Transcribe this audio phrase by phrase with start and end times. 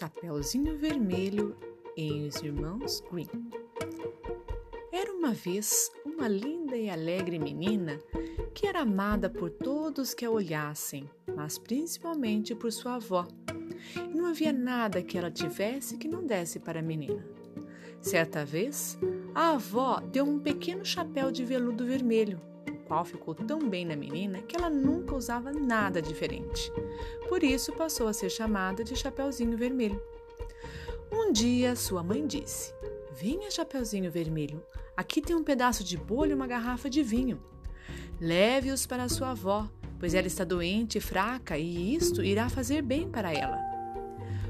[0.00, 1.54] Chapeuzinho Vermelho
[1.94, 3.28] e os Irmãos Green.
[4.90, 8.00] Era uma vez uma linda e alegre menina
[8.54, 11.04] que era amada por todos que a olhassem,
[11.36, 13.28] mas principalmente por sua avó.
[14.14, 17.22] Não havia nada que ela tivesse que não desse para a menina.
[18.00, 18.98] Certa vez,
[19.34, 22.40] a avó deu um pequeno chapéu de veludo vermelho
[22.90, 26.72] qual ficou tão bem na menina que ela nunca usava nada diferente.
[27.28, 30.02] Por isso passou a ser chamada de Chapeuzinho Vermelho.
[31.12, 32.74] Um dia sua mãe disse:
[33.14, 34.60] Venha, Chapeuzinho Vermelho,
[34.96, 37.40] aqui tem um pedaço de bolo e uma garrafa de vinho.
[38.20, 43.08] Leve-os para sua avó, pois ela está doente e fraca e isto irá fazer bem
[43.08, 43.56] para ela.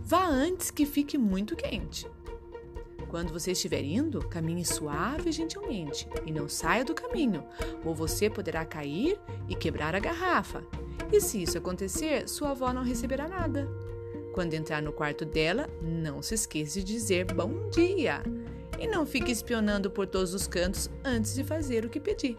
[0.00, 2.10] Vá antes que fique muito quente.
[3.12, 7.44] Quando você estiver indo, caminhe suave e gentilmente e não saia do caminho,
[7.84, 10.64] ou você poderá cair e quebrar a garrafa.
[11.12, 13.68] E se isso acontecer, sua avó não receberá nada.
[14.32, 18.22] Quando entrar no quarto dela, não se esqueça de dizer bom dia
[18.80, 22.38] e não fique espionando por todos os cantos antes de fazer o que pedir.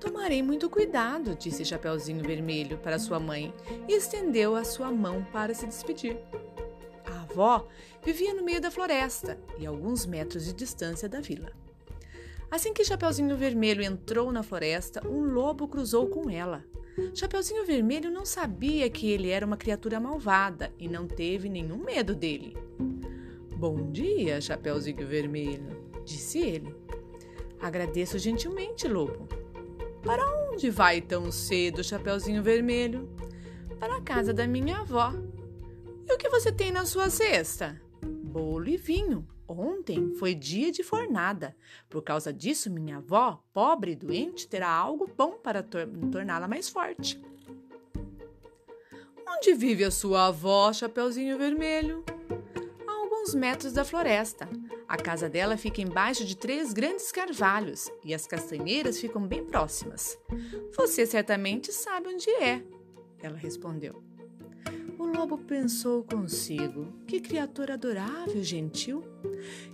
[0.00, 3.52] Tomarei muito cuidado, disse Chapeuzinho Vermelho para sua mãe
[3.86, 6.16] e estendeu a sua mão para se despedir
[7.38, 7.68] avó
[8.04, 11.52] vivia no meio da floresta e a alguns metros de distância da vila.
[12.50, 16.64] Assim que Chapeuzinho Vermelho entrou na floresta, um lobo cruzou com ela.
[17.14, 22.14] Chapeuzinho Vermelho não sabia que ele era uma criatura malvada e não teve nenhum medo
[22.14, 22.56] dele.
[23.56, 26.74] Bom dia, Chapeuzinho Vermelho, disse ele.
[27.60, 29.28] Agradeço gentilmente, lobo.
[30.02, 33.08] Para onde vai tão cedo, Chapeuzinho Vermelho?
[33.78, 35.12] Para a casa da minha avó,
[36.08, 37.80] e o que você tem na sua cesta?
[38.02, 39.28] Bolo e vinho.
[39.46, 41.54] Ontem foi dia de fornada.
[41.88, 46.68] Por causa disso, minha avó, pobre e doente, terá algo bom para tor torná-la mais
[46.68, 47.20] forte.
[49.26, 52.04] Onde vive a sua avó, Chapeuzinho Vermelho?
[52.86, 54.48] A alguns metros da floresta.
[54.86, 60.18] A casa dela fica embaixo de três grandes carvalhos e as castanheiras ficam bem próximas.
[60.74, 62.62] Você certamente sabe onde é,
[63.22, 64.07] ela respondeu.
[64.98, 69.04] O lobo pensou consigo: que criatura adorável, gentil,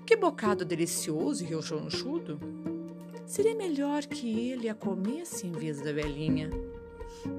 [0.05, 2.39] que bocado delicioso e rechonchudo.
[3.27, 6.51] Seria melhor que ele a comesse em vez da velhinha.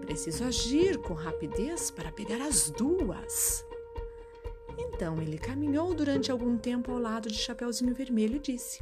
[0.01, 3.63] Preciso agir com rapidez para pegar as duas.
[4.79, 8.81] Então ele caminhou durante algum tempo ao lado de Chapeuzinho Vermelho e disse: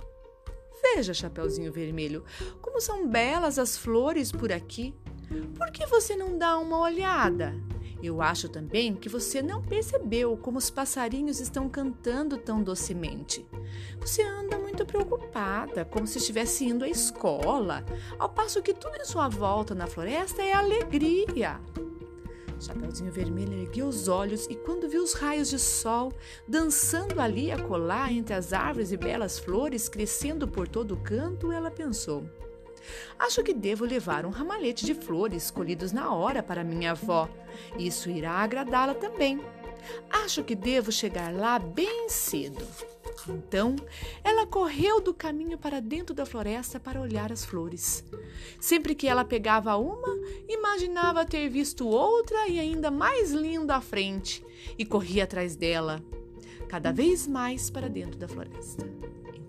[0.81, 2.23] Veja, Chapeuzinho Vermelho,
[2.61, 4.95] como são belas as flores por aqui.
[5.57, 7.53] Por que você não dá uma olhada?
[8.03, 13.47] Eu acho também que você não percebeu como os passarinhos estão cantando tão docemente.
[14.01, 17.85] Você anda muito preocupada, como se estivesse indo à escola,
[18.19, 21.61] ao passo que tudo em sua volta na floresta é alegria.
[22.59, 26.11] Chapeuzinho Vermelho ergueu os olhos e, quando viu os raios de sol
[26.45, 31.53] dançando ali a colar entre as árvores e belas flores crescendo por todo o canto,
[31.53, 32.25] ela pensou:
[33.17, 37.29] Acho que devo levar um ramalhete de flores colhidos na hora para minha avó.
[37.77, 39.41] Isso irá agradá-la também.
[40.09, 42.65] Acho que devo chegar lá bem cedo.
[43.27, 43.75] Então,
[44.23, 48.03] ela correu do caminho para dentro da floresta para olhar as flores.
[48.59, 50.17] Sempre que ela pegava uma,
[50.47, 54.43] imaginava ter visto outra e ainda mais linda à frente,
[54.77, 56.03] e corria atrás dela,
[56.67, 58.85] cada vez mais para dentro da floresta.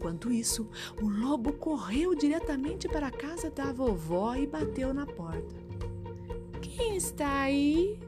[0.04, 0.68] Enquanto isso,
[1.00, 5.56] o lobo correu diretamente para a casa da vovó e bateu na porta.
[6.60, 7.98] Quem está aí?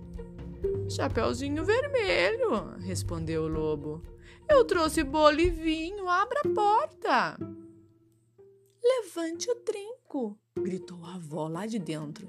[0.90, 4.02] Chapeuzinho vermelho, respondeu o lobo.
[4.46, 7.38] Eu trouxe bolo e vinho, abra a porta.
[8.84, 12.28] Levante o trinco, gritou a avó lá de dentro.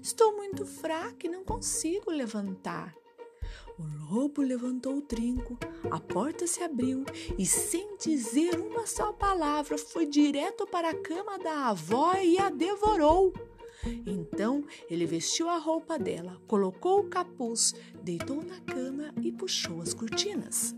[0.00, 2.94] Estou muito fraca e não consigo levantar.
[3.78, 5.58] O lobo levantou o trinco,
[5.90, 7.04] a porta se abriu
[7.38, 12.50] e, sem dizer uma só palavra, foi direto para a cama da avó e a
[12.50, 13.32] devorou.
[14.06, 19.92] Então ele vestiu a roupa dela, colocou o capuz, deitou na cama e puxou as
[19.92, 20.74] cortinas.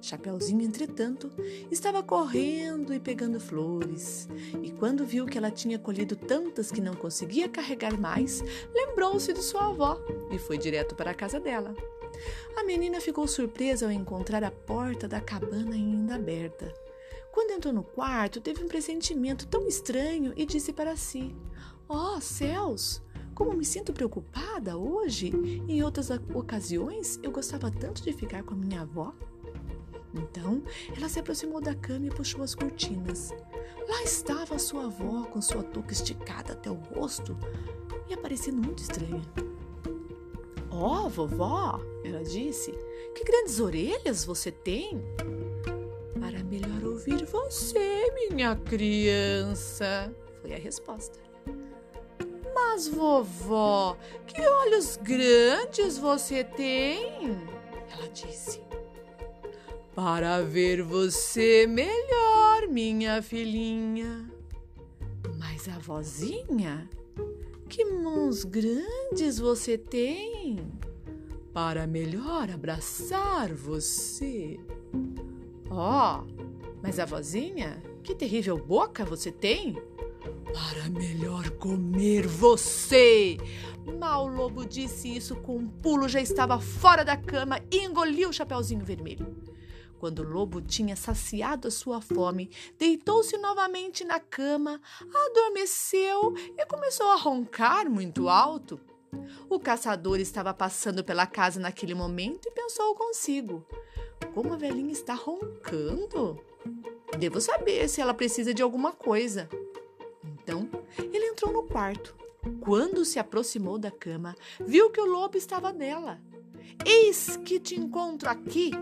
[0.00, 1.30] Chapeuzinho, entretanto,
[1.70, 4.28] estava correndo e pegando flores,
[4.60, 8.42] e quando viu que ela tinha colhido tantas que não conseguia carregar mais,
[8.74, 9.96] lembrou-se de sua avó
[10.32, 11.72] e foi direto para a casa dela.
[12.56, 16.72] A menina ficou surpresa ao encontrar a porta da cabana ainda aberta.
[17.32, 21.34] Quando entrou no quarto, teve um pressentimento tão estranho e disse para si:
[21.88, 23.02] Oh, céus!
[23.34, 25.32] Como me sinto preocupada hoje!
[25.66, 29.14] Em outras ocasiões, eu gostava tanto de ficar com a minha avó.
[30.14, 30.62] Então,
[30.94, 33.34] ela se aproximou da cama e puxou as cortinas.
[33.88, 37.36] Lá estava sua avó com sua touca esticada até o rosto
[38.08, 39.22] e aparecendo muito estranha.
[40.74, 42.72] Oh, vovó, ela disse,
[43.14, 45.02] que grandes orelhas você tem!
[46.18, 50.10] Para melhor ouvir você, minha criança,
[50.40, 51.18] foi a resposta.
[52.54, 57.36] Mas, vovó, que olhos grandes você tem!
[57.92, 58.62] Ela disse.
[59.94, 64.32] Para ver você melhor, minha filhinha.
[65.38, 66.88] Mas a vozinha,
[67.72, 70.58] que mãos grandes você tem!
[71.54, 74.60] Para melhor abraçar você.
[75.70, 76.22] Oh,
[76.82, 79.82] mas a vozinha, que terrível boca você tem!
[80.52, 83.38] Para melhor comer você!
[83.98, 88.32] Mal Lobo disse isso com um pulo, já estava fora da cama e engoliu o
[88.34, 89.34] Chapeuzinho Vermelho.
[90.02, 94.80] Quando o lobo tinha saciado a sua fome, deitou-se novamente na cama,
[95.28, 98.80] adormeceu e começou a roncar muito alto.
[99.48, 103.64] O caçador estava passando pela casa naquele momento e pensou consigo:
[104.34, 106.36] Como a velhinha está roncando?
[107.16, 109.48] Devo saber se ela precisa de alguma coisa.
[110.24, 112.16] Então, ele entrou no quarto.
[112.60, 116.20] Quando se aproximou da cama, viu que o lobo estava nela.
[116.84, 118.72] Eis que te encontro aqui,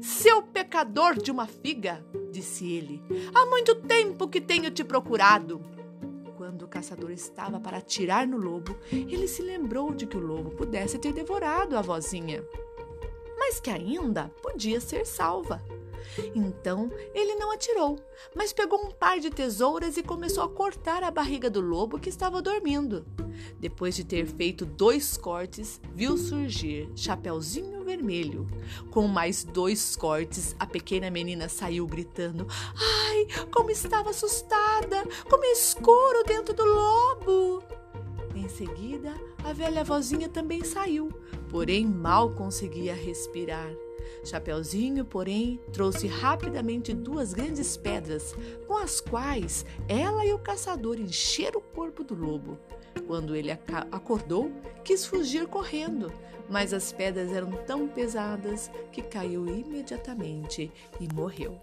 [0.00, 3.02] seu pecador de uma figa, disse ele.
[3.34, 5.60] Há muito tempo que tenho te procurado.
[6.36, 10.50] Quando o caçador estava para atirar no lobo, ele se lembrou de que o lobo
[10.50, 12.44] pudesse ter devorado a vozinha,
[13.38, 15.62] mas que ainda podia ser salva.
[16.34, 17.98] Então ele não atirou,
[18.34, 22.08] mas pegou um par de tesouras e começou a cortar a barriga do lobo que
[22.08, 23.06] estava dormindo.
[23.58, 28.46] Depois de ter feito dois cortes, viu surgir Chapeuzinho Vermelho.
[28.90, 35.04] Com mais dois cortes, a pequena menina saiu gritando: Ai, como estava assustada!
[35.28, 37.62] Como é escuro dentro do lobo!
[38.34, 41.08] Em seguida, a velha vozinha também saiu,
[41.48, 43.70] porém mal conseguia respirar.
[44.24, 48.34] Chapeuzinho, porém, trouxe rapidamente duas grandes pedras,
[48.66, 52.58] com as quais ela e o caçador encheram o corpo do lobo.
[53.06, 54.50] Quando ele acordou,
[54.84, 56.12] quis fugir correndo,
[56.48, 60.70] mas as pedras eram tão pesadas que caiu imediatamente
[61.00, 61.60] e morreu.